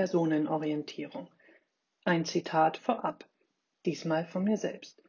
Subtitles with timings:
[0.00, 1.28] Personenorientierung.
[2.04, 3.28] Ein Zitat vorab,
[3.84, 5.02] diesmal von mir selbst.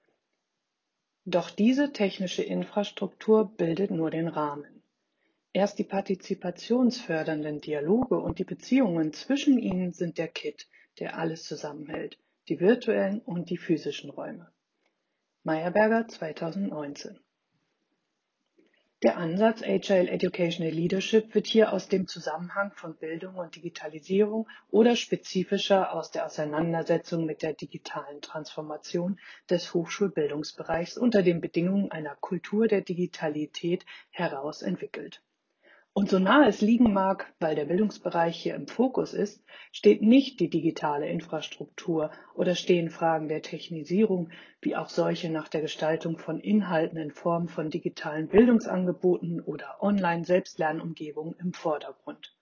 [1.24, 4.84] Doch diese technische Infrastruktur bildet nur den Rahmen.
[5.54, 10.68] Erst die partizipationsfördernden Dialoge und die Beziehungen zwischen ihnen sind der Kit,
[11.00, 12.18] der alles zusammenhält,
[12.50, 14.52] die virtuellen und die physischen Räume.
[15.44, 17.18] Meyerberger 2019
[19.04, 24.96] der Ansatz Agile Educational Leadership wird hier aus dem Zusammenhang von Bildung und Digitalisierung oder
[24.96, 32.68] spezifischer aus der Auseinandersetzung mit der digitalen Transformation des Hochschulbildungsbereichs unter den Bedingungen einer Kultur
[32.68, 35.24] der Digitalität heraus entwickelt
[35.94, 40.40] und so nah es liegen mag, weil der Bildungsbereich hier im Fokus ist, steht nicht
[40.40, 44.30] die digitale Infrastruktur oder stehen Fragen der Technisierung
[44.62, 51.36] wie auch solche nach der Gestaltung von Inhalten in Form von digitalen Bildungsangeboten oder Online-Selbstlernumgebungen
[51.40, 52.36] im Vordergrund.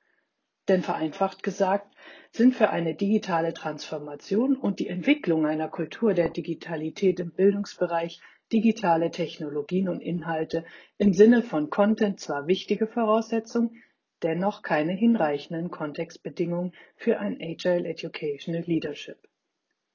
[0.67, 1.95] Denn vereinfacht gesagt
[2.31, 9.11] sind für eine digitale Transformation und die Entwicklung einer Kultur der Digitalität im Bildungsbereich digitale
[9.11, 10.65] Technologien und Inhalte
[10.97, 13.81] im Sinne von Content zwar wichtige Voraussetzungen,
[14.23, 19.17] dennoch keine hinreichenden Kontextbedingungen für ein Agile Educational Leadership.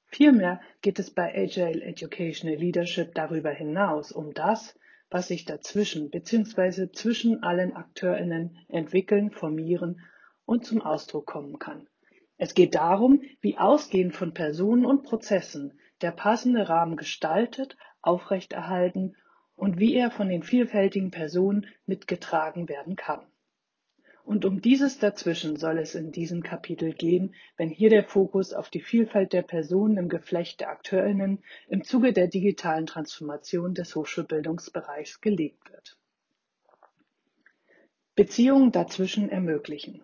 [0.07, 4.77] Vielmehr geht es bei Agile Educational Leadership darüber hinaus um das,
[5.09, 6.91] was sich dazwischen bzw.
[6.91, 10.01] zwischen allen AkteurInnen entwickeln, formieren
[10.45, 11.87] und zum Ausdruck kommen kann.
[12.37, 19.15] Es geht darum, wie ausgehend von Personen und Prozessen der passende Rahmen gestaltet, aufrechterhalten
[19.55, 23.21] und wie er von den vielfältigen Personen mitgetragen werden kann.
[24.25, 28.71] Und um dieses dazwischen soll es in diesem Kapitel gehen, wenn hier der Fokus auf
[28.71, 35.21] die Vielfalt der Personen im Geflecht der Akteurinnen im Zuge der digitalen Transformation des Hochschulbildungsbereichs
[35.21, 35.99] gelegt wird.
[38.15, 40.01] Beziehungen dazwischen ermöglichen.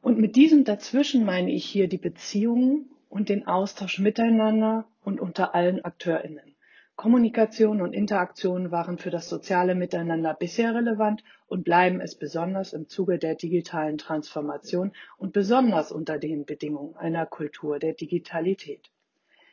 [0.00, 5.54] Und mit diesem dazwischen meine ich hier die Beziehungen und den Austausch miteinander und unter
[5.54, 6.56] allen AkteurInnen.
[6.96, 12.88] Kommunikation und Interaktion waren für das soziale Miteinander bisher relevant und bleiben es besonders im
[12.88, 18.90] Zuge der digitalen Transformation und besonders unter den Bedingungen einer Kultur der Digitalität.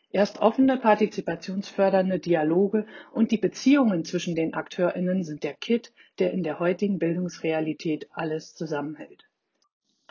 [0.10, 6.44] Erst offene, partizipationsfördernde Dialoge und die Beziehungen zwischen den AkteurInnen sind der Kit, der in
[6.44, 9.29] der heutigen Bildungsrealität alles zusammenhält.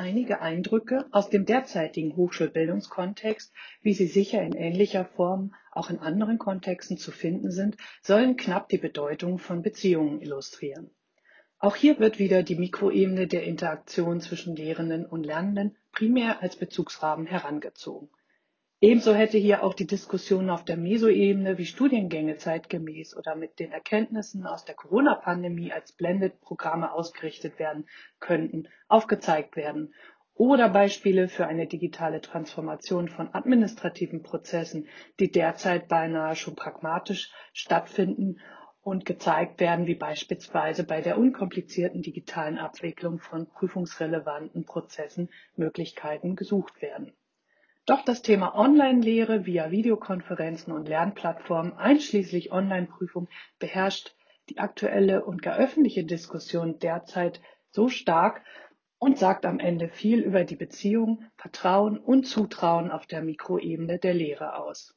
[0.00, 6.38] Einige Eindrücke aus dem derzeitigen Hochschulbildungskontext, wie sie sicher in ähnlicher Form auch in anderen
[6.38, 10.92] Kontexten zu finden sind, sollen knapp die Bedeutung von Beziehungen illustrieren.
[11.58, 17.26] Auch hier wird wieder die Mikroebene der Interaktion zwischen Lehrenden und Lernenden primär als Bezugsrahmen
[17.26, 18.08] herangezogen.
[18.80, 23.72] Ebenso hätte hier auch die Diskussion auf der Mesoebene, wie Studiengänge zeitgemäß oder mit den
[23.72, 27.88] Erkenntnissen aus der Corona-Pandemie als Blended-Programme ausgerichtet werden
[28.20, 29.94] könnten, aufgezeigt werden
[30.32, 34.86] oder Beispiele für eine digitale Transformation von administrativen Prozessen,
[35.18, 38.38] die derzeit beinahe schon pragmatisch stattfinden
[38.80, 46.80] und gezeigt werden, wie beispielsweise bei der unkomplizierten digitalen Abwicklung von prüfungsrelevanten Prozessen Möglichkeiten gesucht
[46.80, 47.12] werden.
[47.88, 53.28] Doch das Thema Online-Lehre via Videokonferenzen und Lernplattformen einschließlich Online-Prüfung
[53.58, 54.14] beherrscht
[54.50, 57.40] die aktuelle und gar öffentliche Diskussion derzeit
[57.70, 58.44] so stark
[58.98, 64.12] und sagt am Ende viel über die Beziehung, Vertrauen und Zutrauen auf der Mikroebene der
[64.12, 64.94] Lehre aus.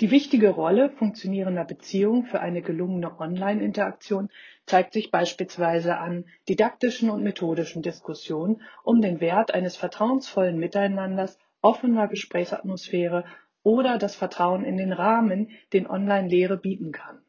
[0.00, 4.30] Die wichtige Rolle funktionierender Beziehungen für eine gelungene Online-Interaktion
[4.66, 12.08] zeigt sich beispielsweise an didaktischen und methodischen Diskussionen um den Wert eines vertrauensvollen Miteinanders, offener
[12.08, 13.24] Gesprächsatmosphäre
[13.62, 17.20] oder das Vertrauen in den Rahmen, den Online-Lehre bieten kann.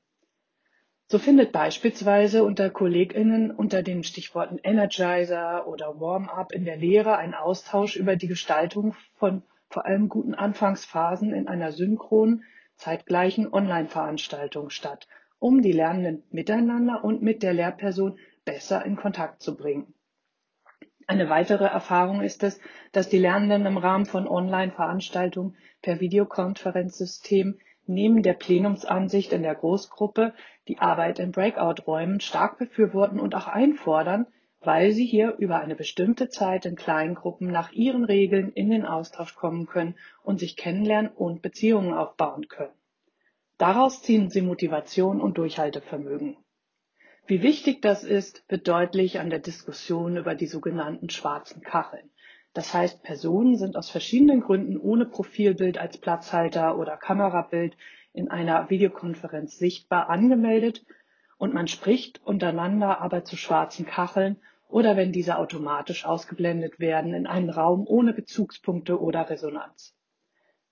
[1.09, 7.33] So findet beispielsweise unter KollegInnen unter den Stichworten Energizer oder Warm-up in der Lehre ein
[7.33, 12.43] Austausch über die Gestaltung von vor allem guten Anfangsphasen in einer synchronen,
[12.75, 15.07] zeitgleichen Online-Veranstaltungen statt,
[15.39, 19.93] um die Lernenden miteinander und mit der Lehrperson besser in Kontakt zu bringen.
[21.05, 22.59] Eine weitere Erfahrung ist es,
[22.91, 30.33] dass die Lernenden im Rahmen von Online-Veranstaltungen per Videokonferenzsystem neben der Plenumsansicht in der Großgruppe
[30.67, 34.27] die Arbeit in Breakout-Räumen stark befürworten und auch einfordern,
[34.59, 38.85] weil sie hier über eine bestimmte Zeit in kleinen Gruppen nach ihren Regeln in den
[38.85, 42.76] Austausch kommen können und sich kennenlernen und Beziehungen aufbauen können.
[43.57, 46.37] Daraus ziehen sie Motivation und Durchhaltevermögen.
[47.25, 52.09] Wie wichtig das ist, wird deutlich an der Diskussion über die sogenannten schwarzen Kacheln.
[52.53, 57.75] Das heißt, Personen sind aus verschiedenen Gründen ohne Profilbild als Platzhalter oder Kamerabild
[58.13, 60.85] in einer Videokonferenz sichtbar angemeldet
[61.37, 64.37] und man spricht untereinander aber zu schwarzen Kacheln
[64.69, 69.95] oder wenn diese automatisch ausgeblendet werden in einem Raum ohne Bezugspunkte oder Resonanz.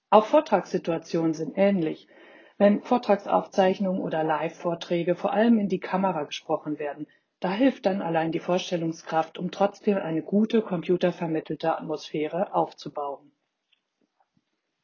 [0.09, 2.07] Auch Vortragssituationen sind ähnlich.
[2.57, 7.05] Wenn Vortragsaufzeichnungen oder Live-Vorträge vor allem in die Kamera gesprochen werden,
[7.41, 13.31] da hilft dann allein die Vorstellungskraft, um trotzdem eine gute computervermittelte Atmosphäre aufzubauen.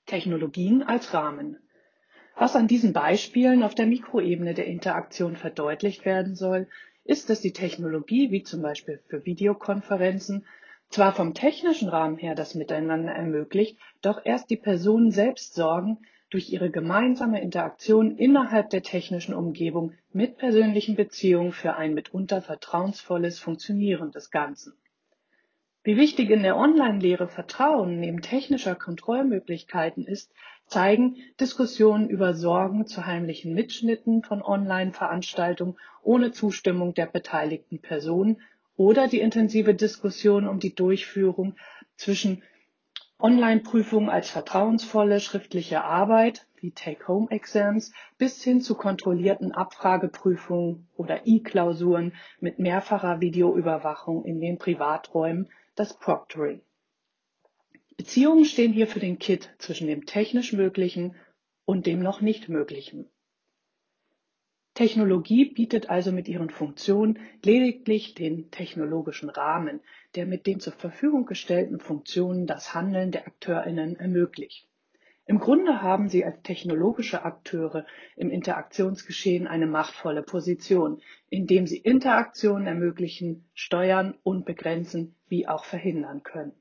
[0.05, 1.57] Technologien als Rahmen.
[2.35, 6.67] Was an diesen Beispielen auf der Mikroebene der Interaktion verdeutlicht werden soll,
[7.05, 10.45] ist, dass die Technologie, wie zum Beispiel für Videokonferenzen,
[10.89, 15.99] zwar vom technischen Rahmen her das Miteinander ermöglicht, doch erst die Personen selbst sorgen,
[16.31, 23.37] durch ihre gemeinsame Interaktion innerhalb der technischen Umgebung mit persönlichen Beziehungen für ein mitunter vertrauensvolles
[23.37, 24.73] Funktionieren des Ganzen.
[25.83, 30.31] Wie wichtig in der Online-Lehre Vertrauen neben technischer Kontrollmöglichkeiten ist,
[30.67, 38.41] zeigen Diskussionen über Sorgen zu heimlichen Mitschnitten von Online-Veranstaltungen ohne Zustimmung der beteiligten Personen
[38.77, 41.55] oder die intensive Diskussion um die Durchführung
[41.97, 42.43] zwischen
[43.21, 52.59] Online-Prüfungen als vertrauensvolle schriftliche Arbeit wie Take-Home-Exams bis hin zu kontrollierten Abfrageprüfungen oder E-Klausuren mit
[52.59, 56.61] mehrfacher Videoüberwachung in den Privaträumen, das Proctoring.
[57.97, 61.15] Beziehungen stehen hier für den Kit zwischen dem technisch Möglichen
[61.65, 63.09] und dem noch nicht Möglichen.
[64.73, 69.81] Technologie bietet also mit ihren Funktionen lediglich den technologischen Rahmen,
[70.15, 74.67] der mit den zur Verfügung gestellten Funktionen das Handeln der Akteurinnen ermöglicht.
[75.25, 77.85] Im Grunde haben sie als technologische Akteure
[78.15, 86.23] im Interaktionsgeschehen eine machtvolle Position, indem sie Interaktionen ermöglichen, steuern und begrenzen wie auch verhindern
[86.23, 86.53] können.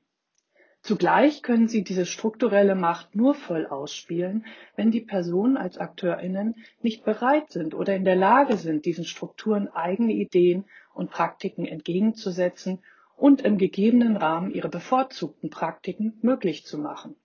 [0.83, 4.45] Zugleich können sie diese strukturelle Macht nur voll ausspielen,
[4.75, 9.67] wenn die Personen als AkteurInnen nicht bereit sind oder in der Lage sind, diesen Strukturen
[9.67, 12.79] eigene Ideen und Praktiken entgegenzusetzen
[13.15, 17.15] und im gegebenen Rahmen ihre bevorzugten Praktiken möglich zu machen.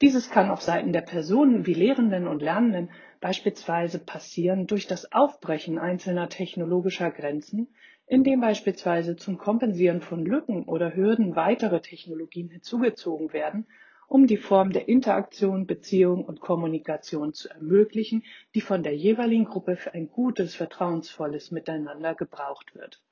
[0.00, 5.78] Dieses kann auf Seiten der Personen wie Lehrenden und Lernenden beispielsweise passieren durch das Aufbrechen
[5.78, 7.68] einzelner technologischer Grenzen,
[8.06, 13.66] indem beispielsweise zum Kompensieren von Lücken oder Hürden weitere Technologien hinzugezogen werden,
[14.06, 18.22] um die Form der Interaktion, Beziehung und Kommunikation zu ermöglichen,
[18.54, 23.02] die von der jeweiligen Gruppe für ein gutes, vertrauensvolles Miteinander gebraucht wird.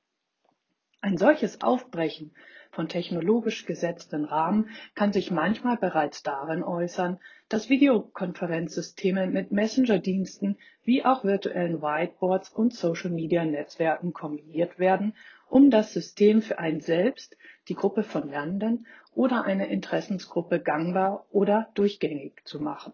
[1.01, 2.31] Ein solches Aufbrechen
[2.73, 11.05] von technologisch gesetzten Rahmen kann sich manchmal bereits darin äußern, dass Videokonferenzsysteme mit Messenger-Diensten wie
[11.05, 15.13] auch virtuellen Whiteboards und Social-Media-Netzwerken kombiniert werden,
[15.49, 17.37] um das System für einen selbst,
[17.67, 22.93] die Gruppe von Lernenden oder eine Interessensgruppe gangbar oder durchgängig zu machen.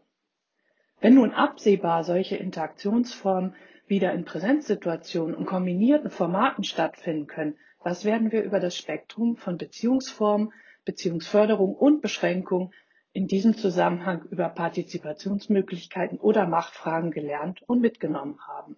[1.00, 3.56] Wenn nun absehbar solche Interaktionsformen
[3.88, 9.58] wieder in Präsenzsituationen und kombinierten Formaten stattfinden können, was werden wir über das Spektrum von
[9.58, 10.54] Beziehungsformen,
[10.86, 12.72] Beziehungsförderung und Beschränkung
[13.14, 18.76] in diesem Zusammenhang über Partizipationsmöglichkeiten oder Machtfragen gelernt und mitgenommen haben?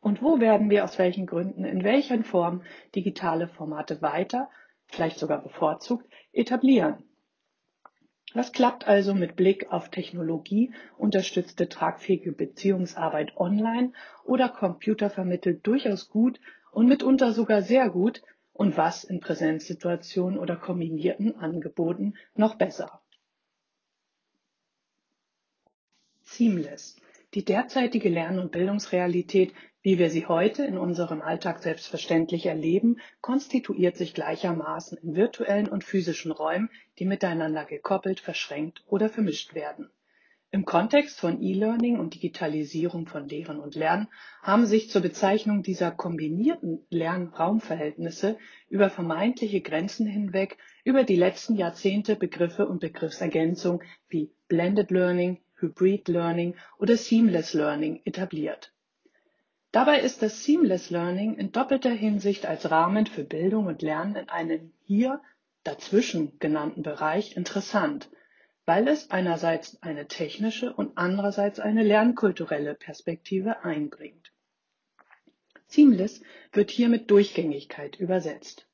[0.00, 2.62] Und wo werden wir aus welchen Gründen in welchen Formen
[2.94, 4.50] digitale Formate weiter,
[4.86, 7.04] vielleicht sogar bevorzugt, etablieren?
[8.34, 13.92] Was klappt also mit Blick auf Technologie unterstützte tragfähige Beziehungsarbeit online
[14.24, 16.40] oder computervermittelt durchaus gut
[16.72, 18.22] und mitunter sogar sehr gut
[18.52, 23.00] und was in Präsenzsituationen oder kombinierten Angeboten noch besser.
[26.22, 26.96] Seamless.
[27.34, 33.96] Die derzeitige Lern- und Bildungsrealität, wie wir sie heute in unserem Alltag selbstverständlich erleben, konstituiert
[33.96, 39.90] sich gleichermaßen in virtuellen und physischen Räumen, die miteinander gekoppelt, verschränkt oder vermischt werden.
[40.54, 44.08] Im Kontext von E-Learning und Digitalisierung von Lehren und Lernen
[44.42, 48.36] haben sich zur Bezeichnung dieser kombinierten Lernraumverhältnisse
[48.68, 56.08] über vermeintliche Grenzen hinweg über die letzten Jahrzehnte Begriffe und Begriffsergänzung wie Blended Learning, Hybrid
[56.08, 58.74] Learning oder Seamless Learning etabliert.
[59.70, 64.28] Dabei ist das Seamless Learning in doppelter Hinsicht als Rahmen für Bildung und Lernen in
[64.28, 65.22] einem hier
[65.64, 68.10] dazwischen genannten Bereich interessant–
[68.72, 74.32] weil es einerseits eine technische und andererseits eine lernkulturelle Perspektive einbringt.
[75.66, 76.22] Seamless
[76.54, 78.66] wird hier mit Durchgängigkeit übersetzt.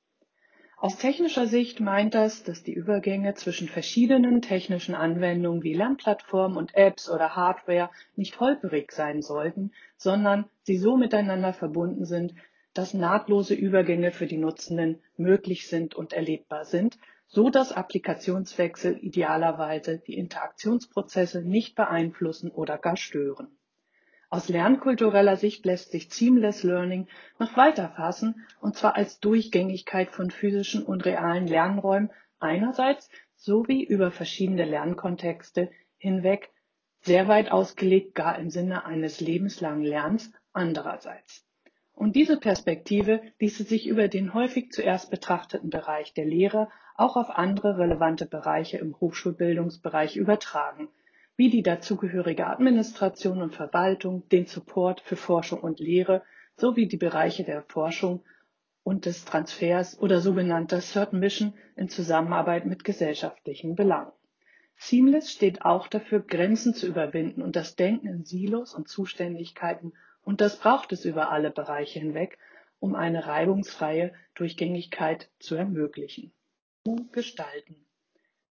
[0.76, 6.76] Aus technischer Sicht meint das, dass die Übergänge zwischen verschiedenen technischen Anwendungen wie Lernplattformen und
[6.76, 12.36] Apps oder Hardware nicht holperig sein sollten, sondern sie so miteinander verbunden sind,
[12.72, 16.98] dass nahtlose Übergänge für die Nutzenden möglich sind und erlebbar sind,
[17.28, 23.48] so dass Applikationswechsel idealerweise die Interaktionsprozesse nicht beeinflussen oder gar stören.
[24.30, 27.06] Aus lernkultureller Sicht lässt sich Seamless Learning
[27.38, 34.10] noch weiter fassen, und zwar als Durchgängigkeit von physischen und realen Lernräumen einerseits sowie über
[34.10, 36.50] verschiedene Lernkontexte hinweg,
[37.00, 41.47] sehr weit ausgelegt gar im Sinne eines lebenslangen Lernens andererseits.
[41.98, 47.28] Und diese Perspektive ließe sich über den häufig zuerst betrachteten Bereich der Lehre auch auf
[47.30, 50.88] andere relevante Bereiche im Hochschulbildungsbereich übertragen
[51.38, 56.22] wie die dazugehörige Administration und Verwaltung, den Support für Forschung und Lehre
[56.56, 58.24] sowie die Bereiche der Forschung
[58.82, 64.10] und des Transfers oder sogenannter Third Mission in Zusammenarbeit mit gesellschaftlichen Belangen.
[64.76, 69.92] Seamless steht auch dafür, Grenzen zu überwinden und das Denken in Silos und Zuständigkeiten,
[70.28, 72.36] und das braucht es über alle Bereiche hinweg,
[72.80, 76.34] um eine reibungsfreie Durchgängigkeit zu ermöglichen.
[77.12, 77.86] Gestalten.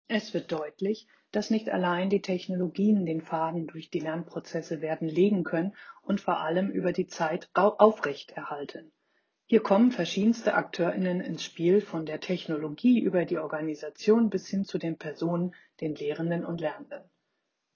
[0.08, 5.44] Es wird deutlich, dass nicht allein die Technologien den Faden durch die Lernprozesse werden legen
[5.44, 8.90] können und vor allem über die Zeit aufrechterhalten.
[9.46, 14.78] Hier kommen verschiedenste AkteurInnen ins Spiel, von der Technologie über die Organisation bis hin zu
[14.78, 17.04] den Personen, den Lehrenden und Lernenden.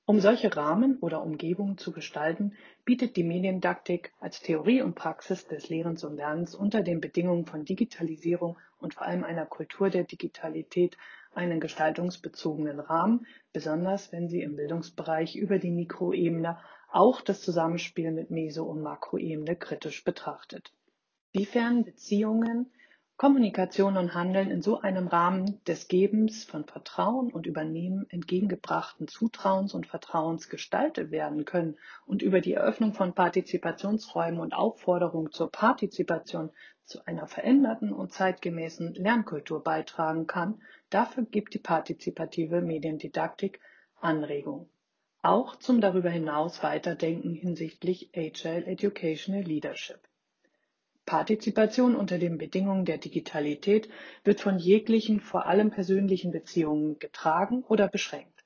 [0.06, 2.52] Um solche Rahmen oder Umgebungen zu gestalten,
[2.84, 7.64] bietet die Mediendidaktik als Theorie und Praxis des Lehrens und Lernens unter den Bedingungen von
[7.64, 10.98] Digitalisierung und vor allem einer Kultur der Digitalität
[11.32, 16.58] einen gestaltungsbezogenen Rahmen, besonders wenn sie im Bildungsbereich über die Mikroebene
[16.92, 20.70] auch das Zusammenspiel mit Meso- und Makroebene kritisch betrachtet.
[21.32, 22.70] Wiefern Beziehungen
[23.16, 29.72] Kommunikation und Handeln in so einem Rahmen des Gebens von Vertrauen und Übernehmen entgegengebrachten Zutrauens
[29.72, 36.50] und Vertrauens gestaltet werden können und über die Eröffnung von Partizipationsräumen und Aufforderung zur Partizipation
[36.84, 43.60] zu einer veränderten und zeitgemäßen Lernkultur beitragen kann, dafür gibt die partizipative Mediendidaktik
[44.00, 44.68] Anregung.
[45.22, 50.00] Auch zum darüber hinaus Weiterdenken hinsichtlich Agile Educational Leadership.
[51.06, 53.88] Partizipation unter den Bedingungen der Digitalität
[54.24, 58.44] wird von jeglichen, vor allem persönlichen Beziehungen getragen oder beschränkt.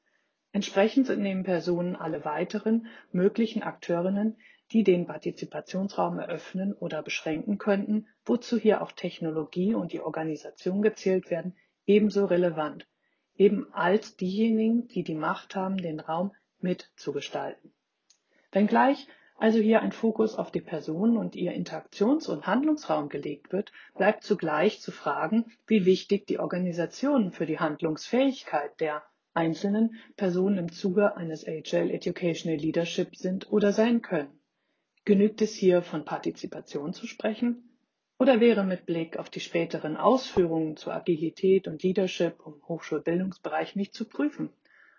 [0.53, 4.37] Entsprechend sind neben Personen alle weiteren möglichen Akteurinnen,
[4.73, 11.31] die den Partizipationsraum eröffnen oder beschränken könnten, wozu hier auch Technologie und die Organisation gezählt
[11.31, 12.87] werden, ebenso relevant,
[13.37, 17.73] eben als diejenigen, die die Macht haben, den Raum mitzugestalten.
[18.53, 19.07] Wenngleich
[19.39, 24.25] also hier ein Fokus auf die Person und ihr Interaktions- und Handlungsraum gelegt wird, bleibt
[24.25, 29.05] zugleich zu fragen, wie wichtig die Organisationen für die Handlungsfähigkeit der
[29.35, 34.41] einzelnen Personen im Zuge eines Agile Educational Leadership sind oder sein können.
[35.05, 37.63] Genügt es hier von Partizipation zu sprechen?
[38.19, 43.95] Oder wäre mit Blick auf die späteren Ausführungen zur Agilität und Leadership im Hochschulbildungsbereich nicht
[43.95, 44.51] zu prüfen,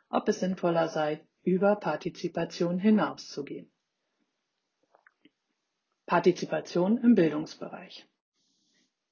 [0.10, 3.70] ob es sinnvoller sei, über Partizipation hinauszugehen?
[6.10, 8.08] Partizipation im Bildungsbereich.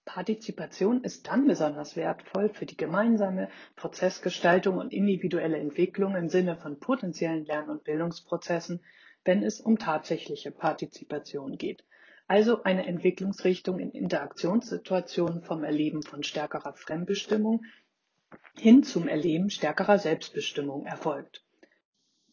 [0.03, 6.79] Partizipation ist dann besonders wertvoll für die gemeinsame Prozessgestaltung und individuelle Entwicklung im Sinne von
[6.79, 8.79] potenziellen Lern- und Bildungsprozessen,
[9.25, 11.83] wenn es um tatsächliche Partizipation geht,
[12.27, 17.63] also eine Entwicklungsrichtung in Interaktionssituationen vom Erleben von stärkerer Fremdbestimmung
[18.57, 21.43] hin zum Erleben stärkerer Selbstbestimmung erfolgt.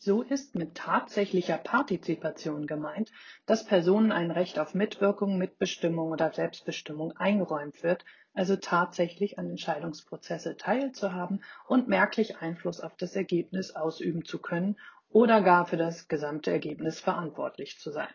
[0.04, 3.10] So ist mit tatsächlicher Partizipation gemeint,
[3.46, 10.58] dass Personen ein Recht auf Mitwirkung, Mitbestimmung oder Selbstbestimmung eingeräumt wird, also tatsächlich an Entscheidungsprozesse
[10.58, 14.76] teilzuhaben und merklich Einfluss auf das Ergebnis ausüben zu können
[15.08, 18.12] oder gar für das gesamte Ergebnis verantwortlich zu sein.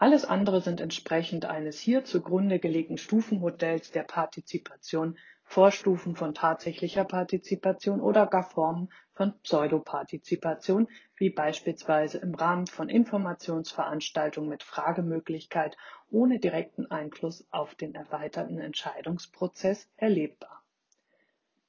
[0.00, 5.16] Alles andere sind entsprechend eines hier zugrunde gelegten Stufenmodells der Partizipation
[5.50, 14.50] Vorstufen von tatsächlicher Partizipation oder gar Formen von Pseudopartizipation, wie beispielsweise im Rahmen von Informationsveranstaltungen
[14.50, 15.74] mit Fragemöglichkeit
[16.10, 20.62] ohne direkten Einfluss auf den erweiterten Entscheidungsprozess erlebbar.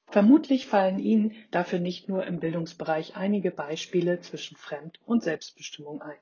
[0.08, 6.20] Vermutlich fallen Ihnen dafür nicht nur im Bildungsbereich einige Beispiele zwischen Fremd- und Selbstbestimmung ein.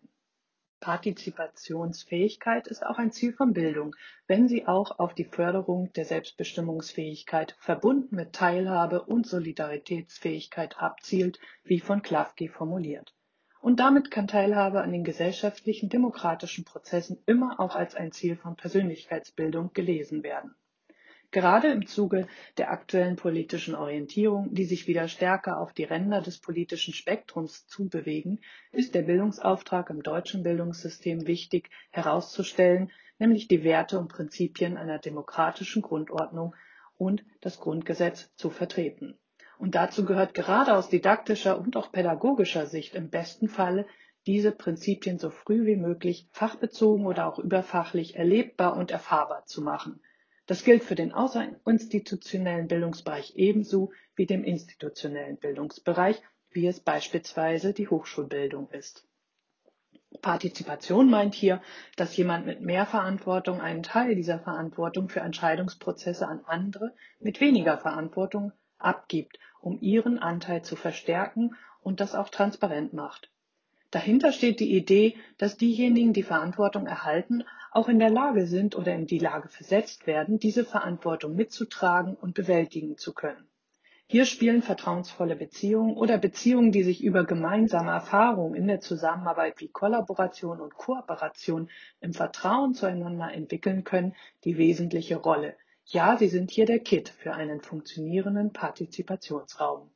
[0.79, 3.95] Partizipationsfähigkeit ist auch ein Ziel von Bildung,
[4.27, 11.79] wenn sie auch auf die Förderung der Selbstbestimmungsfähigkeit verbunden mit Teilhabe und Solidaritätsfähigkeit abzielt, wie
[11.79, 13.15] von Klafki formuliert.
[13.59, 18.55] Und damit kann Teilhabe an den gesellschaftlichen demokratischen Prozessen immer auch als ein Ziel von
[18.55, 20.55] Persönlichkeitsbildung gelesen werden
[21.31, 22.25] Gerade im Zuge
[22.57, 28.39] der aktuellen politischen Orientierung, die sich wieder stärker auf die Ränder des politischen Spektrums zubewegen,
[28.71, 35.81] ist der Bildungsauftrag im deutschen Bildungssystem wichtig herauszustellen, nämlich die Werte und Prinzipien einer demokratischen
[35.81, 36.55] Grundordnung
[36.97, 39.17] und das Grundgesetz zu vertreten.
[39.59, 43.85] Und dazu gehört gerade aus didaktischer und auch pädagogischer Sicht im besten Falle
[44.27, 50.01] diese Prinzipien so früh wie möglich fachbezogen oder auch überfachlich erlebbar und erfahrbar zu machen.
[50.47, 57.89] Das gilt für den außerinstitutionellen Bildungsbereich ebenso wie dem institutionellen Bildungsbereich, wie es beispielsweise die
[57.89, 59.05] Hochschulbildung ist.
[60.21, 61.61] Partizipation meint hier,
[61.97, 67.77] dass jemand mit mehr Verantwortung einen Teil dieser Verantwortung für Entscheidungsprozesse an andere mit weniger
[67.77, 73.29] Verantwortung abgibt, um ihren Anteil zu verstärken und das auch transparent macht.
[73.91, 78.93] Dahinter steht die Idee, dass diejenigen, die Verantwortung erhalten, auch in der Lage sind oder
[78.93, 83.47] in die Lage versetzt werden, diese Verantwortung mitzutragen und bewältigen zu können.
[84.09, 89.67] Hier spielen vertrauensvolle Beziehungen oder Beziehungen, die sich über gemeinsame Erfahrungen in der Zusammenarbeit wie
[89.67, 94.15] Kollaboration und Kooperation im Vertrauen zueinander entwickeln können,
[94.45, 95.57] die wesentliche Rolle.
[95.85, 99.91] Ja, sie sind hier der Kit für einen funktionierenden Partizipationsraum.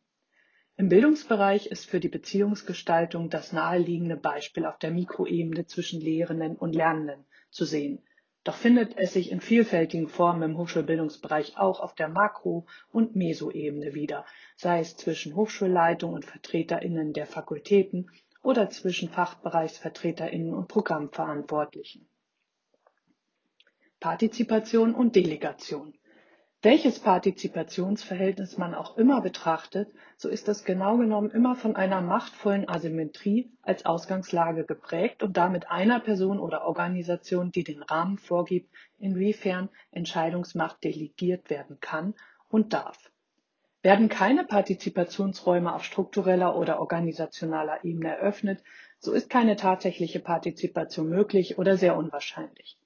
[0.77, 6.73] Im Bildungsbereich ist für die Beziehungsgestaltung das naheliegende Beispiel auf der Mikroebene zwischen Lehrenden und
[6.73, 8.01] Lernenden zu sehen.
[8.43, 13.93] Doch findet es sich in vielfältigen Formen im Hochschulbildungsbereich auch auf der Makro- und Mesoebene
[13.93, 14.25] wieder,
[14.55, 18.09] sei es zwischen Hochschulleitung und VertreterInnen der Fakultäten
[18.41, 22.07] oder zwischen FachbereichsvertreterInnen und Programmverantwortlichen.
[23.99, 25.93] Partizipation und Delegation.
[26.63, 32.69] Welches Partizipationsverhältnis man auch immer betrachtet, so ist es genau genommen immer von einer machtvollen
[32.69, 39.69] Asymmetrie als Ausgangslage geprägt und damit einer Person oder Organisation, die den Rahmen vorgibt, inwiefern
[39.89, 42.13] Entscheidungsmacht delegiert werden kann
[42.47, 43.09] und darf.
[43.81, 48.61] Werden keine Partizipationsräume auf struktureller oder organisationaler Ebene eröffnet,
[48.99, 52.77] so ist keine tatsächliche Partizipation möglich oder sehr unwahrscheinlich.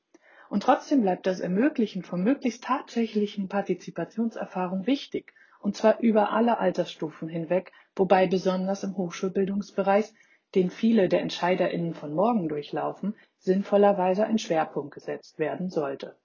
[0.56, 7.28] Und trotzdem bleibt das Ermöglichen von möglichst tatsächlichen Partizipationserfahrungen wichtig, und zwar über alle Altersstufen
[7.28, 10.14] hinweg, wobei besonders im Hochschulbildungsbereich,
[10.56, 16.16] den viele der EntscheiderInnen von morgen durchlaufen, sinnvollerweise ein Schwerpunkt gesetzt werden sollte.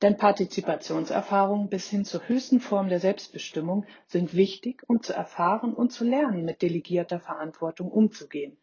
[0.00, 5.90] Denn Partizipationserfahrungen bis hin zur höchsten Form der Selbstbestimmung sind wichtig, um zu erfahren und
[5.90, 8.58] zu lernen, mit delegierter Verantwortung umzugehen.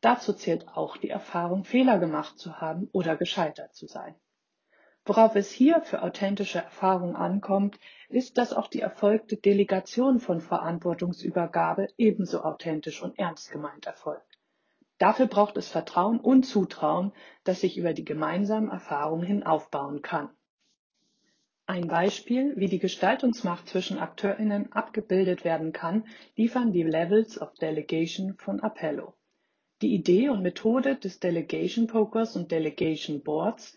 [0.00, 4.14] Dazu zählt auch die Erfahrung, Fehler gemacht zu haben oder gescheitert zu sein.
[5.04, 11.88] Worauf es hier für authentische Erfahrung ankommt, ist, dass auch die erfolgte Delegation von Verantwortungsübergabe
[11.96, 14.38] ebenso authentisch und ernst gemeint erfolgt.
[14.98, 17.12] Dafür braucht es Vertrauen und Zutrauen,
[17.44, 20.28] das sich über die gemeinsamen Erfahrungen hin aufbauen kann.
[21.64, 26.04] Ein Beispiel, wie die Gestaltungsmacht zwischen AkteurInnen abgebildet werden kann,
[26.36, 29.14] liefern die Levels of Delegation von Appello.
[29.80, 33.76] Die Idee und Methode des Delegation Pokers und Delegation Boards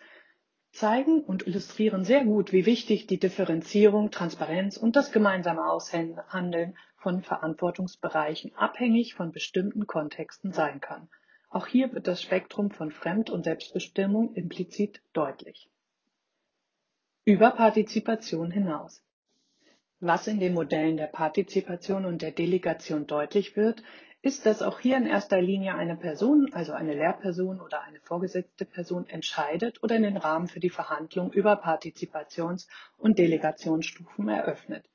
[0.73, 7.21] zeigen und illustrieren sehr gut, wie wichtig die Differenzierung, Transparenz und das gemeinsame Aushandeln von
[7.21, 11.09] Verantwortungsbereichen abhängig von bestimmten Kontexten sein kann.
[11.49, 15.69] Auch hier wird das Spektrum von Fremd- und Selbstbestimmung implizit deutlich.
[17.25, 19.03] Über Partizipation hinaus.
[19.99, 23.83] Was in den Modellen der Partizipation und der Delegation deutlich wird,
[24.23, 28.63] ist, dass auch hier in erster Linie eine Person, also eine Lehrperson oder eine vorgesetzte
[28.63, 34.89] Person entscheidet oder den Rahmen für die Verhandlung über Partizipations- und Delegationsstufen eröffnet.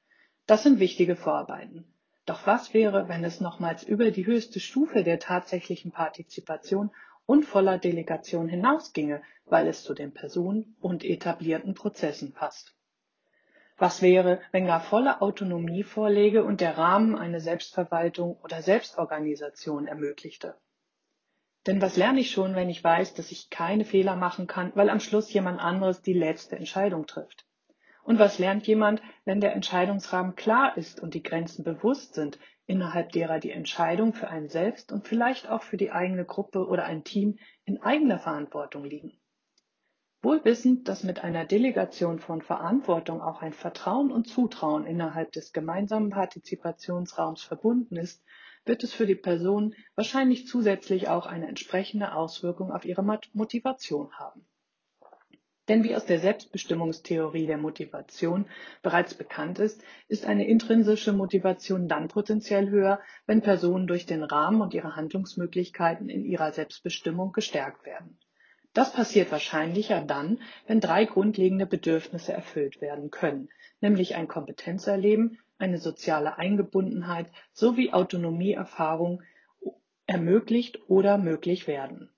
[0.46, 1.84] Das sind wichtige Vorarbeiten.
[2.24, 6.90] Doch was wäre, wenn es nochmals über die höchste Stufe der tatsächlichen Partizipation
[7.26, 12.77] und voller Delegation hinausginge, weil es zu den Personen und etablierten Prozessen passt?
[13.78, 20.56] Was wäre, wenn gar volle Autonomie vorläge und der Rahmen eine Selbstverwaltung oder Selbstorganisation ermöglichte?
[21.64, 24.90] Denn was lerne ich schon, wenn ich weiß, dass ich keine Fehler machen kann, weil
[24.90, 27.46] am Schluss jemand anderes die letzte Entscheidung trifft?
[28.02, 33.12] Und was lernt jemand, wenn der Entscheidungsrahmen klar ist und die Grenzen bewusst sind, innerhalb
[33.12, 37.04] derer die Entscheidung für einen selbst und vielleicht auch für die eigene Gruppe oder ein
[37.04, 39.20] Team in eigener Verantwortung liegen?
[40.20, 45.52] Wohl wissend, dass mit einer Delegation von Verantwortung auch ein Vertrauen und Zutrauen innerhalb des
[45.52, 48.24] gemeinsamen Partizipationsraums verbunden ist,
[48.64, 54.44] wird es für die Person wahrscheinlich zusätzlich auch eine entsprechende Auswirkung auf ihre Motivation haben.
[55.68, 58.46] Denn wie aus der Selbstbestimmungstheorie der Motivation
[58.82, 64.62] bereits bekannt ist, ist eine intrinsische Motivation dann potenziell höher, wenn Personen durch den Rahmen
[64.62, 68.18] und ihre Handlungsmöglichkeiten in ihrer Selbstbestimmung gestärkt werden.
[68.78, 73.48] Das passiert wahrscheinlicher dann, wenn drei grundlegende Bedürfnisse erfüllt werden können,
[73.80, 79.24] nämlich ein Kompetenzerleben, eine soziale Eingebundenheit sowie Autonomieerfahrung
[80.06, 82.12] ermöglicht oder möglich werden.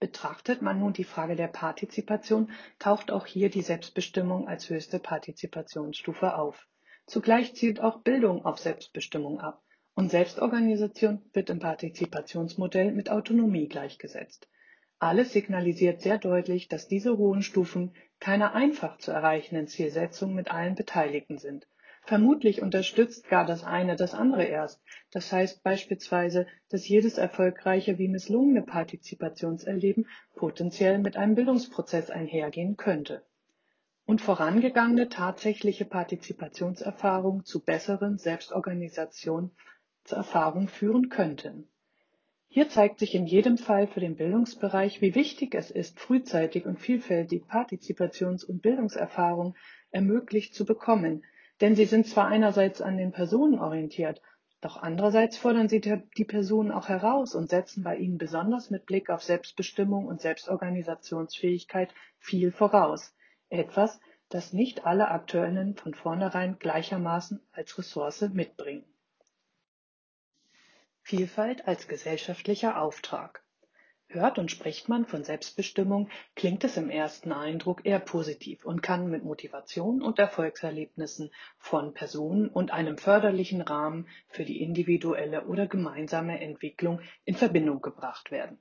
[0.00, 2.50] Betrachtet man nun die Frage der Partizipation,
[2.80, 6.66] taucht auch hier die Selbstbestimmung als höchste Partizipationsstufe auf.
[7.06, 9.62] Zugleich zielt auch Bildung auf Selbstbestimmung ab
[9.94, 14.48] Und Selbstorganisation wird im Partizipationsmodell mit Autonomie gleichgesetzt.
[14.98, 20.76] Alles signalisiert sehr deutlich, dass diese hohen Stufen keine einfach zu erreichenden Zielsetzungen mit allen
[20.76, 21.66] Beteiligten sind.
[22.06, 24.82] Vermutlich unterstützt gar das eine das andere erst.
[25.10, 33.24] Das heißt beispielsweise, dass jedes erfolgreiche wie misslungene Partizipationserleben potenziell mit einem Bildungsprozess einhergehen könnte.
[34.04, 38.18] Und vorangegangene tatsächliche Partizipationserfahrungen zu besseren
[40.16, 41.70] Erfahrung führen könnten.
[42.54, 46.78] Hier zeigt sich in jedem Fall für den Bildungsbereich, wie wichtig es ist, frühzeitig und
[46.78, 49.56] vielfältig Partizipations- und Bildungserfahrung
[49.90, 51.24] ermöglicht zu bekommen,
[51.60, 54.22] denn sie sind zwar einerseits an den Personen orientiert,
[54.60, 59.10] doch andererseits fordern sie die Personen auch heraus und setzen bei ihnen besonders mit Blick
[59.10, 63.16] auf Selbstbestimmung und Selbstorganisationsfähigkeit viel voraus.
[63.48, 68.84] Etwas, das nicht alle Akteurinnen von vornherein gleichermaßen als Ressource mitbringen.
[71.06, 73.44] Vielfalt als gesellschaftlicher Auftrag.
[74.08, 79.10] Hört und spricht man von Selbstbestimmung, klingt es im ersten Eindruck eher positiv und kann
[79.10, 86.40] mit Motivation und Erfolgserlebnissen von Personen und einem förderlichen Rahmen für die individuelle oder gemeinsame
[86.40, 88.58] Entwicklung in Verbindung gebracht werden.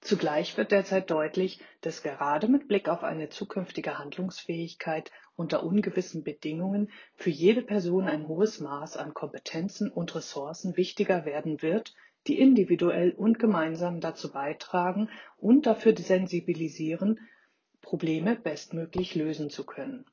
[0.00, 6.90] Zugleich wird derzeit deutlich, dass gerade mit Blick auf eine zukünftige Handlungsfähigkeit unter ungewissen Bedingungen
[7.14, 11.94] für jede Person ein hohes Maß an Kompetenzen und Ressourcen wichtiger werden wird,
[12.26, 17.18] die individuell und gemeinsam dazu beitragen und dafür sensibilisieren,
[17.80, 20.04] Probleme bestmöglich lösen zu können.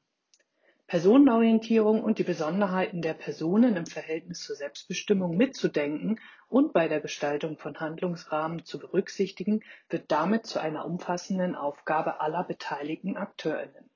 [0.88, 7.58] Personenorientierung und die Besonderheiten der Personen im Verhältnis zur Selbstbestimmung mitzudenken und bei der Gestaltung
[7.58, 13.90] von Handlungsrahmen zu berücksichtigen, wird damit zu einer umfassenden Aufgabe aller beteiligten Akteurinnen.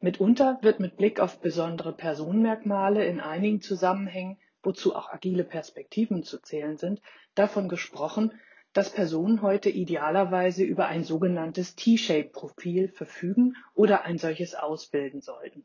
[0.00, 6.42] Mitunter wird mit Blick auf besondere Personenmerkmale in einigen Zusammenhängen, wozu auch agile Perspektiven zu
[6.42, 7.00] zählen sind,
[7.36, 8.32] davon gesprochen,
[8.76, 15.64] dass Personen heute idealerweise über ein sogenanntes T-Shape-Profil verfügen oder ein solches ausbilden sollten.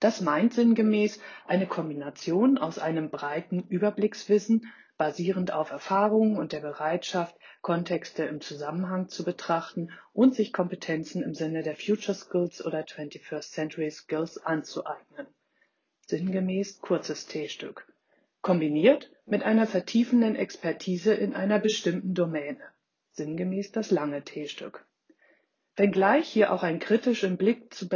[0.00, 7.36] Das meint sinngemäß eine Kombination aus einem breiten Überblickswissen, basierend auf Erfahrungen und der Bereitschaft,
[7.60, 13.52] Kontexte im Zusammenhang zu betrachten und sich Kompetenzen im Sinne der Future Skills oder 21st
[13.52, 15.28] Century Skills anzueignen.
[16.08, 17.86] Sinngemäß kurzes T-Stück
[18.42, 22.62] kombiniert mit einer vertiefenden Expertise in einer bestimmten Domäne,
[23.12, 24.86] sinngemäß das lange T-Stück.
[25.76, 27.88] Wenngleich hier auch ein kritisch im Blick zu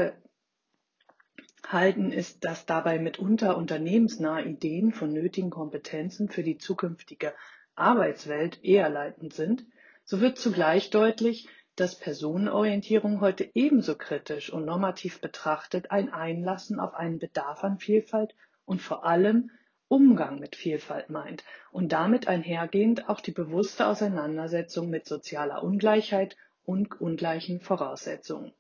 [1.63, 7.35] behalten ist, dass dabei mitunter unternehmensnahe Ideen von nötigen Kompetenzen für die zukünftige
[7.75, 9.65] Arbeitswelt eher leitend sind,
[10.05, 16.95] so wird zugleich deutlich, dass Personenorientierung heute ebenso kritisch und normativ betrachtet ein Einlassen auf
[16.95, 19.51] einen Bedarf an Vielfalt und vor allem
[19.93, 26.99] Umgang mit Vielfalt meint und damit einhergehend auch die bewusste Auseinandersetzung mit sozialer Ungleichheit und
[26.99, 28.55] ungleichen Voraussetzungen.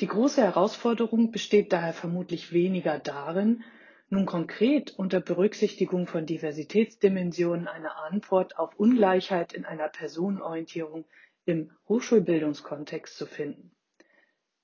[0.00, 3.62] Die große Herausforderung besteht daher vermutlich weniger darin,
[4.08, 11.04] nun konkret unter Berücksichtigung von Diversitätsdimensionen eine Antwort auf Ungleichheit in einer Personenorientierung
[11.44, 13.72] im Hochschulbildungskontext zu finden.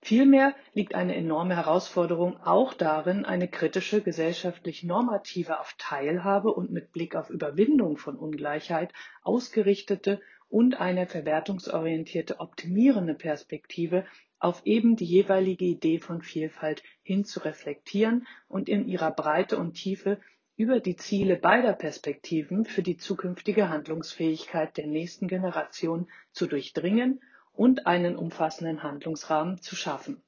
[0.05, 6.93] Vielmehr liegt eine enorme Herausforderung auch darin, eine kritische gesellschaftlich normative auf Teilhabe und mit
[6.93, 14.05] Blick auf Überwindung von Ungleichheit ausgerichtete und eine verwertungsorientierte optimierende Perspektive
[14.39, 19.73] auf eben die jeweilige Idee von Vielfalt hin zu reflektieren und in ihrer Breite und
[19.73, 20.21] Tiefe
[20.55, 27.23] über die Ziele beider Perspektiven für die zukünftige Handlungsfähigkeit der nächsten Generation zu durchdringen
[27.55, 30.23] und einen umfassenden Handlungsrahmen zu schaffen.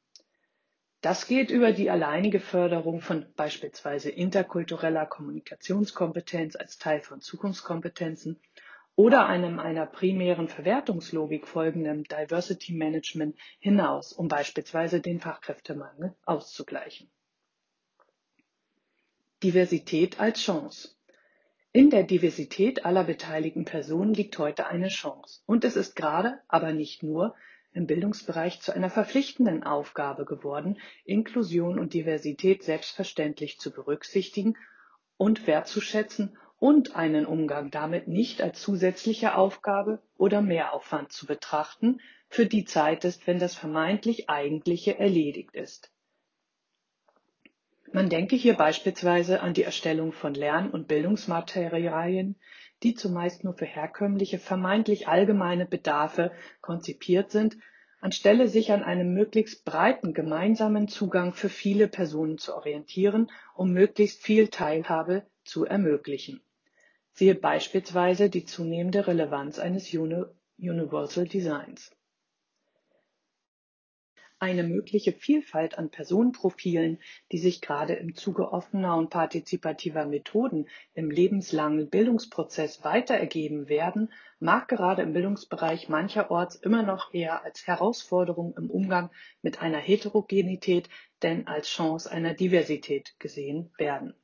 [1.03, 8.41] Das geht über die alleinige Förderung von beispielsweise interkultureller Kommunikationskompetenz als Teil von Zukunftskompetenzen
[8.97, 17.11] oder einem einer primären Verwertungslogik folgenden Diversity Management hinaus, um beispielsweise den Fachkräftemangel auszugleichen.
[19.43, 20.96] Diversität als Chance.
[21.77, 25.43] In der Diversität aller beteiligten Personen liegt heute eine Chance.
[25.45, 27.35] Und es ist gerade, aber nicht nur,
[27.75, 34.57] im Bildungsbereich zu einer verpflichtenden Aufgabe geworden, Inklusion und Diversität selbstverständlich zu berücksichtigen
[35.19, 42.47] und wertzuschätzen und einen Umgang damit nicht als zusätzliche Aufgabe oder Mehraufwand zu betrachten, für
[42.47, 45.93] die Zeit ist, wenn das vermeintlich Eigentliche erledigt ist.
[47.97, 52.37] Man denke hier beispielsweise an die Erstellung von Lern- und Bildungsmaterialien,
[52.83, 56.31] die zumeist nur für herkömmliche, vermeintlich allgemeine Bedarfe
[56.61, 57.57] konzipiert sind,
[58.03, 64.23] anstelle sich an einem möglichst breiten gemeinsamen Zugang für viele Personen zu orientieren, um möglichst
[64.23, 66.43] viel Teilhabe zu ermöglichen.
[67.15, 69.91] Siehe beispielsweise die zunehmende Relevanz eines
[70.59, 71.93] Universal Designs.
[74.39, 77.01] Eine mögliche Vielfalt an Personenprofilen,
[77.33, 84.13] die sich gerade im Zuge offener und partizipativer Methoden im lebenslangen Bildungsprozess weiter ergeben werden,
[84.39, 90.91] mag gerade im Bildungsbereich mancherorts immer noch eher als Herausforderung im Umgang mit einer Heterogenität
[91.23, 94.15] denn als Chance einer Diversität gesehen werden.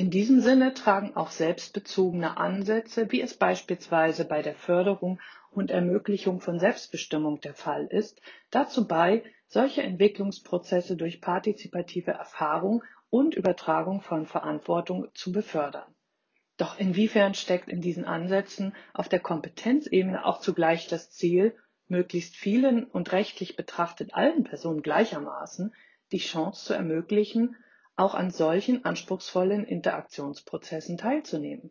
[0.00, 5.18] In diesem Sinne tragen auch selbstbezogene Ansätze, wie es beispielsweise bei der Förderung
[5.50, 13.34] und Ermöglichung von Selbstbestimmung der Fall ist, dazu bei, solche Entwicklungsprozesse durch partizipative Erfahrung und
[13.34, 15.92] Übertragung von Verantwortung zu befördern.
[16.58, 21.56] Doch inwiefern steckt in diesen Ansätzen auf der Kompetenzebene auch zugleich das Ziel,
[21.88, 25.74] möglichst vielen und rechtlich betrachtet allen Personen gleichermaßen
[26.12, 27.56] die Chance zu ermöglichen,
[27.98, 31.70] auch an solchen anspruchsvollen Interaktionsprozessen teilzunehmen.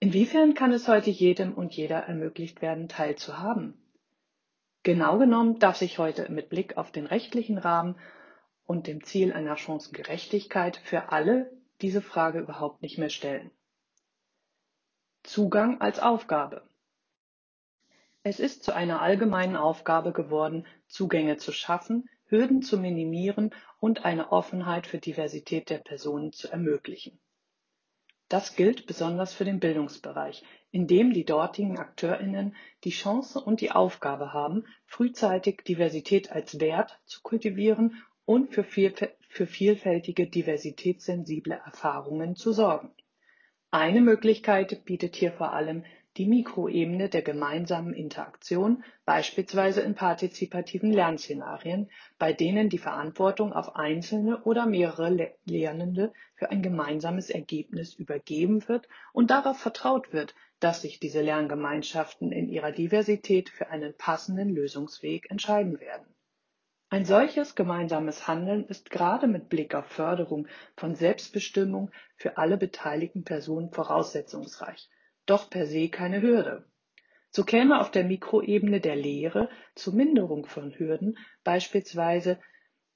[0.00, 3.80] Inwiefern kann es heute jedem und jeder ermöglicht werden, teilzuhaben?
[4.82, 7.96] Genau genommen darf sich heute mit Blick auf den rechtlichen Rahmen
[8.66, 13.50] und dem Ziel einer Chancengerechtigkeit für alle diese Frage überhaupt nicht mehr stellen.
[15.22, 16.62] Zugang als Aufgabe.
[18.22, 24.32] Es ist zu einer allgemeinen Aufgabe geworden, Zugänge zu schaffen, Hürden zu minimieren und eine
[24.32, 27.20] Offenheit für Diversität der Personen zu ermöglichen.
[28.28, 33.70] Das gilt besonders für den Bildungsbereich, in dem die dortigen AkteurInnen die Chance und die
[33.70, 42.90] Aufgabe haben, frühzeitig Diversität als Wert zu kultivieren und für, vielfältige diversitätssensible Erfahrungen zu sorgen.
[43.70, 45.84] Eine Möglichkeit bietet hier vor allem
[46.16, 54.42] die Mikroebene der gemeinsamen Interaktion, beispielsweise in partizipativen Lernszenarien, bei denen die Verantwortung auf Einzelne
[54.44, 61.00] oder mehrere Lernende für ein gemeinsames Ergebnis übergeben wird und darauf vertraut wird, dass sich
[61.00, 66.06] diese Lerngemeinschaften in ihrer Diversität für einen passenden Lösungsweg entscheiden werden.
[66.90, 70.46] Ein solches gemeinsames Handeln ist gerade mit Blick auf Förderung
[70.76, 74.88] von Selbstbestimmung für alle beteiligten Personen voraussetzungsreich
[75.26, 76.64] doch per se keine Hürde.
[77.30, 82.38] So käme auf der Mikroebene der Lehre zur Minderung von Hürden beispielsweise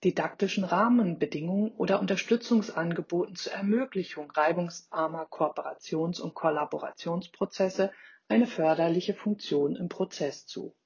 [0.05, 7.91] didaktischen Rahmenbedingungen oder Unterstützungsangeboten zur Ermöglichung reibungsarmer Kooperations- und Kollaborationsprozesse
[8.29, 10.77] eine förderliche Funktion im Prozess zu.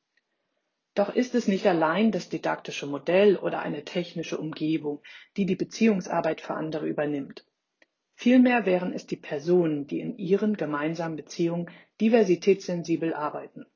[0.94, 5.02] Doch ist es nicht allein das didaktische Modell oder eine technische Umgebung,
[5.36, 7.44] die die Beziehungsarbeit für andere übernimmt.
[8.22, 11.68] Vielmehr wären es die Personen, die in ihren gemeinsamen Beziehungen
[12.00, 13.66] diversitätssensibel arbeiten.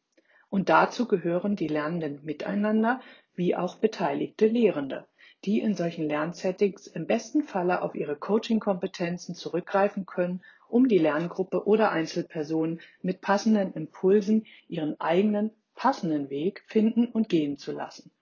[0.51, 3.01] Und dazu gehören die Lernenden miteinander
[3.35, 5.09] wie auch beteiligte Lehrende,
[5.45, 11.67] die in solchen Lernsettings im besten Falle auf ihre Coaching-Kompetenzen zurückgreifen können, um die Lerngruppe
[11.67, 18.13] oder Einzelperson mit passenden Impulsen ihren eigenen passenden Weg finden und gehen zu lassen.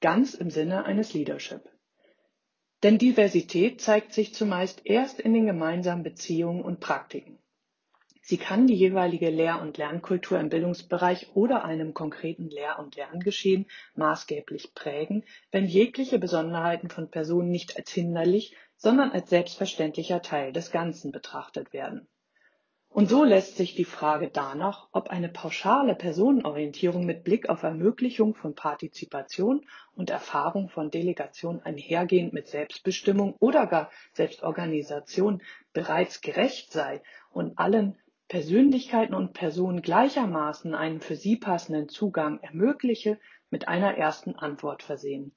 [0.00, 1.68] Ganz im Sinne eines Leadership.
[2.86, 7.40] Denn Diversität zeigt sich zumeist erst in den gemeinsamen Beziehungen und Praktiken.
[8.22, 13.66] Sie kann die jeweilige Lehr- und Lernkultur im Bildungsbereich oder einem konkreten Lehr- und Lerngeschehen
[13.96, 20.70] maßgeblich prägen, wenn jegliche Besonderheiten von Personen nicht als hinderlich, sondern als selbstverständlicher Teil des
[20.70, 22.06] Ganzen betrachtet werden.
[22.96, 28.34] Und so lässt sich die Frage danach, ob eine pauschale Personenorientierung mit Blick auf Ermöglichung
[28.34, 35.42] von Partizipation und Erfahrung von Delegation einhergehend mit Selbstbestimmung oder gar Selbstorganisation
[35.74, 43.20] bereits gerecht sei und allen Persönlichkeiten und Personen gleichermaßen einen für sie passenden Zugang ermögliche,
[43.50, 45.36] mit einer ersten Antwort versehen.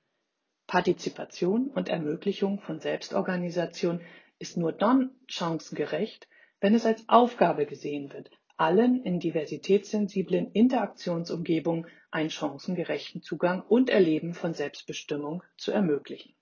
[0.65, 3.99] Partizipation und Ermöglichung von Selbstorganisation
[4.37, 6.29] ist nur dann chancengerecht,
[6.61, 14.33] wenn es als Aufgabe gesehen wird, allen in diversitätssensiblen Interaktionsumgebungen einen chancengerechten Zugang und Erleben
[14.33, 16.33] von Selbstbestimmung zu ermöglichen.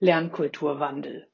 [0.00, 1.28] Lernkulturwandel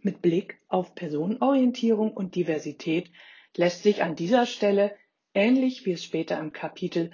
[0.00, 3.10] Mit Blick auf Personenorientierung und Diversität
[3.56, 4.94] lässt sich an dieser Stelle,
[5.34, 7.10] ähnlich wie es später im Kapitel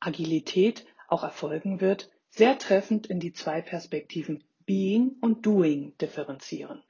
[0.00, 6.82] Agilität auch erfolgen wird, sehr treffend in die zwei Perspektiven Being und Doing differenzieren.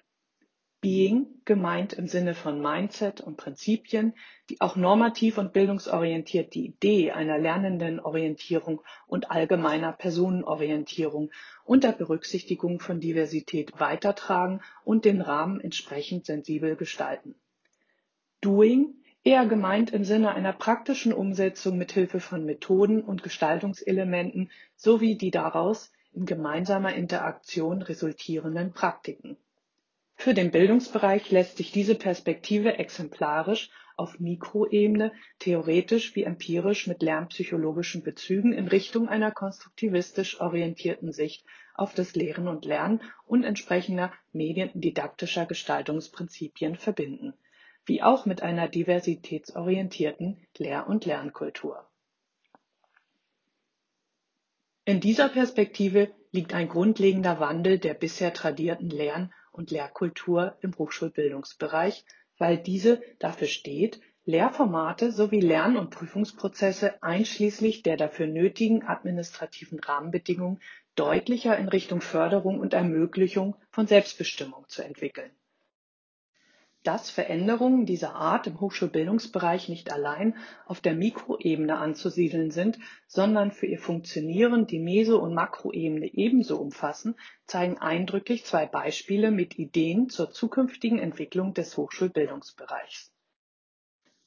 [0.87, 4.14] Being gemeint im Sinne von Mindset und Prinzipien,
[4.49, 11.33] die auch normativ und bildungsorientiert die Idee einer lernenden Orientierung und allgemeiner Personenorientierung
[11.64, 17.35] unter Berücksichtigung von Diversität weitertragen und den Rahmen entsprechend sensibel gestalten.
[18.40, 18.94] Doing
[19.25, 25.33] eher gemeint im Sinne einer praktischen Umsetzung mit Hilfe von Methoden und Gestaltungselementen sowie die
[25.33, 29.37] daraus in gemeinsamer Interaktion resultierenden Praktiken.
[30.16, 38.02] Für den Bildungsbereich lässt sich diese Perspektive exemplarisch auf Mikroebene theoretisch wie empirisch mit lernpsychologischen
[38.02, 45.46] Bezügen in Richtung einer konstruktivistisch orientierten Sicht auf das Lehren und Lernen und entsprechender mediendidaktischer
[45.46, 47.35] Gestaltungsprinzipien verbinden,
[47.85, 51.87] wie auch mit einer diversitätsorientierten Lehr- und Lernkultur.
[54.85, 62.05] In dieser Perspektive liegt ein grundlegender Wandel der bisher tradierten Lern- und Lehrkultur im Hochschulbildungsbereich
[62.38, 70.61] weil diese dafür steht, Lehrformate sowie Lern- und Prüfungsprozesse einschließlich der dafür nötigen administrativen Rahmenbedingungen
[70.97, 75.31] deutlicher in Richtung Förderung und Ermöglichung von Selbstbestimmung zu entwickeln
[76.87, 83.66] dass Veränderungen dieser Art im Hochschulbildungsbereich nicht allein auf der Mikroebene anzusiedeln sind, sondern für
[83.66, 90.31] ihr Funktionieren die Meso- und Makroebene ebenso umfassen, zeigen eindrücklich zwei Beispiele mit Ideen zur
[90.31, 93.15] zukünftigen Entwicklung des Hochschulbildungsbereichs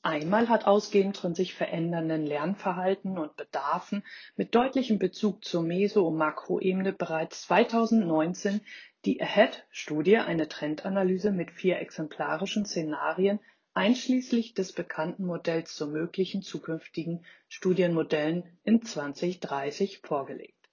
[0.02, 4.04] Einmal hat ausgehend von sich verändernden Lernverhalten und Bedarfen
[4.38, 8.62] mit deutlichem Bezug zur Meso- und Makroebene bereits 2019
[9.04, 13.40] die AHEAD-Studie eine Trendanalyse mit vier exemplarischen Szenarien
[13.74, 20.70] einschließlich des bekannten Modells zu möglichen zukünftigen Studienmodellen in 2030 vorgelegt.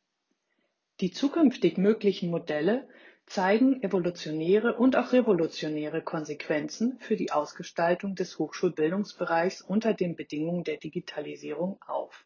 [1.00, 2.88] Die zukünftig möglichen Modelle
[3.26, 10.76] zeigen evolutionäre und auch revolutionäre Konsequenzen für die Ausgestaltung des Hochschulbildungsbereichs unter den Bedingungen der
[10.76, 12.24] Digitalisierung auf.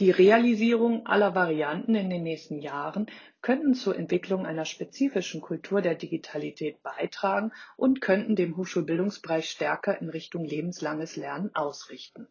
[0.00, 3.06] Die Realisierung aller Varianten in den nächsten Jahren
[3.42, 10.08] könnten zur Entwicklung einer spezifischen Kultur der Digitalität beitragen und könnten den Hochschulbildungsbereich stärker in
[10.08, 12.28] Richtung lebenslanges Lernen ausrichten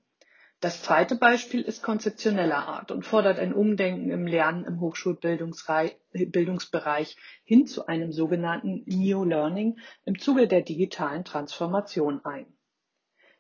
[0.59, 7.67] das zweite Beispiel ist konzeptioneller Art und fordert ein Umdenken im Lernen im Hochschulbildungsbereich hin
[7.67, 12.47] zu einem sogenannten New Learning im Zuge der digitalen Transformation ein.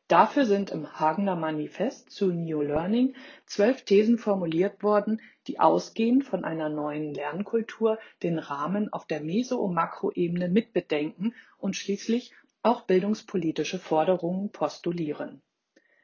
[0.07, 3.15] Dafür sind im Hagener Manifest zu New Learning
[3.47, 9.59] zwölf Thesen formuliert worden, die ausgehend von einer neuen Lernkultur den Rahmen auf der Meso-
[9.59, 15.41] und Makroebene mitbedenken und schließlich auch bildungspolitische Forderungen postulieren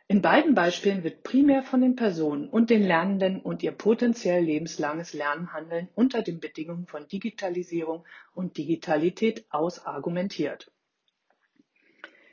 [0.10, 5.14] in beiden Beispielen wird primär von den Personen und den Lernenden und ihr potenziell lebenslanges
[5.14, 10.72] Lernen handeln unter den Bedingungen von Digitalisierung und Digitalität aus argumentiert.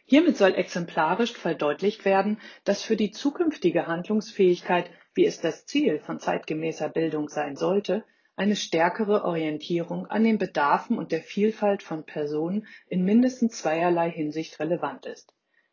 [0.05, 6.19] Hiermit soll exemplarisch verdeutlicht werden, dass für die zukünftige Handlungsfähigkeit, wie es das Ziel von
[6.19, 8.05] zeitgemäßer Bildung sein sollte,
[8.35, 14.59] eine stärkere Orientierung an den Bedarfen und der Vielfalt von Personen in mindestens zweierlei Hinsicht
[14.59, 15.33] relevant ist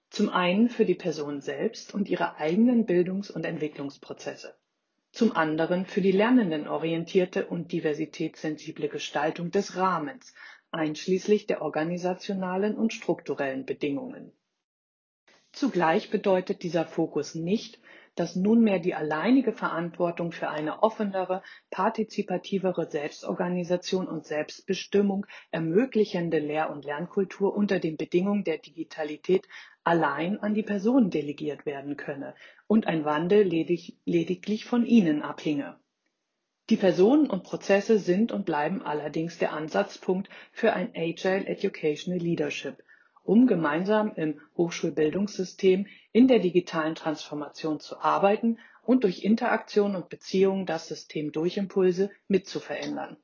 [0.09, 4.55] zum einen für die Person selbst und ihre eigenen Bildungs- und Entwicklungsprozesse,
[5.11, 10.33] zum anderen für die lernendenorientierte und diversitätssensible Gestaltung des Rahmens,
[10.71, 14.31] einschließlich der organisationalen und strukturellen Bedingungen.
[15.51, 17.79] Zugleich bedeutet dieser Fokus nicht,
[18.17, 26.83] dass nunmehr die alleinige Verantwortung für eine offenere, partizipativere Selbstorganisation und Selbstbestimmung ermöglichende Lehr- und
[26.83, 29.47] Lernkultur unter den Bedingungen der Digitalität
[29.87, 32.35] allein an die Personen delegiert werden könne
[32.67, 35.79] und ein Wandel ledig lediglich von ihnen abhinge.
[36.69, 42.83] Die Personen und Prozesse sind und bleiben allerdings der Ansatzpunkt für ein Agile Educational Leadership,
[43.23, 50.65] um gemeinsam im Hochschulbildungssystem in der digitalen Transformation zu arbeiten und durch Interaktion und Beziehungen
[50.65, 53.15] das System durch Impulse mitzuverändern.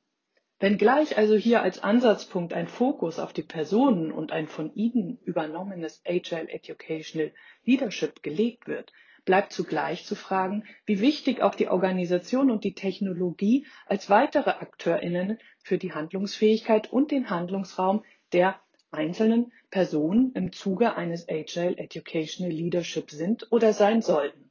[0.60, 6.00] Wenngleich also hier als Ansatzpunkt ein Fokus auf die Personen und ein von ihnen übernommenes
[6.06, 7.32] Agile Educational
[7.64, 8.92] Leadership gelegt wird,
[9.24, 15.38] bleibt zugleich zu fragen, wie wichtig auch die Organisation und die Technologie als weitere AkteurInnen
[15.58, 23.10] für die Handlungsfähigkeit und den Handlungsraum der einzelnen Personen im Zuge eines Agile Educational Leadership
[23.10, 24.43] sind oder sein sollten.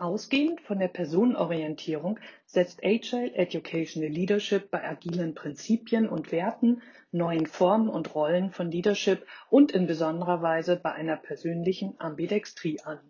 [0.00, 7.88] Ausgehend von der Personenorientierung setzt Agile Educational Leadership bei agilen Prinzipien und Werten, neuen Formen
[7.88, 13.00] und Rollen von Leadership und in besonderer Weise bei einer persönlichen Ambidextrie an